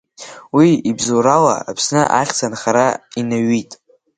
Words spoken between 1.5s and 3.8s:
Аԥсны ахьӡ ахара инаҩит.